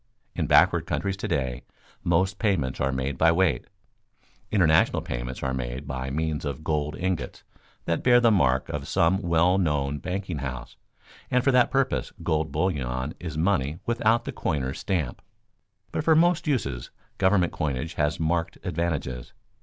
[0.33, 1.61] In backward countries to day
[2.03, 3.67] most payments are made by weight.
[4.49, 7.43] International payments are made by means of gold ingots
[7.85, 10.75] that bear the mark of some well known banking house,
[11.29, 15.21] and for that purpose gold bullion is money without the coiner's stamp.
[15.91, 16.89] But for most uses
[17.19, 19.33] government coinage has marked advantages.